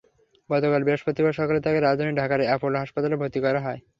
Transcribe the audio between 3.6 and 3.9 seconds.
হয়।